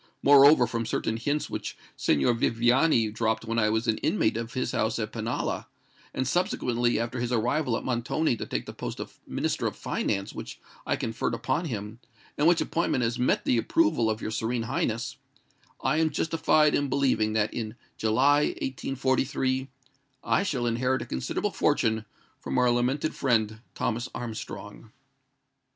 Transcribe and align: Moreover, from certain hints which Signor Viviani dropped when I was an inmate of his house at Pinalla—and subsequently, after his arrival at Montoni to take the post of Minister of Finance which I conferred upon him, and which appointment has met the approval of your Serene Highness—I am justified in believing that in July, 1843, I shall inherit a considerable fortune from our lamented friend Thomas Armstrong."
Moreover, 0.23 0.65
from 0.65 0.87
certain 0.87 1.15
hints 1.15 1.47
which 1.47 1.77
Signor 1.95 2.33
Viviani 2.33 3.11
dropped 3.11 3.45
when 3.45 3.59
I 3.59 3.69
was 3.69 3.87
an 3.87 3.99
inmate 3.99 4.35
of 4.35 4.53
his 4.55 4.71
house 4.71 4.97
at 4.97 5.11
Pinalla—and 5.11 6.27
subsequently, 6.27 6.99
after 6.99 7.19
his 7.19 7.31
arrival 7.31 7.77
at 7.77 7.83
Montoni 7.85 8.35
to 8.37 8.47
take 8.47 8.65
the 8.65 8.73
post 8.73 8.99
of 8.99 9.19
Minister 9.27 9.67
of 9.67 9.75
Finance 9.75 10.33
which 10.33 10.59
I 10.87 10.95
conferred 10.95 11.35
upon 11.35 11.65
him, 11.65 11.99
and 12.35 12.47
which 12.47 12.61
appointment 12.61 13.03
has 13.03 13.19
met 13.19 13.45
the 13.45 13.59
approval 13.59 14.09
of 14.09 14.23
your 14.23 14.31
Serene 14.31 14.63
Highness—I 14.63 15.97
am 15.97 16.09
justified 16.09 16.73
in 16.73 16.89
believing 16.89 17.33
that 17.33 17.53
in 17.53 17.75
July, 17.95 18.45
1843, 18.59 19.69
I 20.23 20.41
shall 20.41 20.65
inherit 20.65 21.03
a 21.03 21.05
considerable 21.05 21.51
fortune 21.51 22.05
from 22.39 22.57
our 22.57 22.71
lamented 22.71 23.13
friend 23.13 23.61
Thomas 23.75 24.09
Armstrong." 24.15 24.89